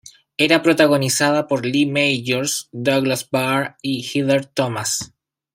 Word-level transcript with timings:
Era 0.39 0.63
protagonizada 0.63 1.45
por 1.47 1.63
Lee 1.63 1.85
Majors, 1.85 2.69
Douglas 2.71 3.29
Barr 3.29 3.77
y 3.83 4.01
Heather 4.01 4.47
Thomas. 4.47 5.13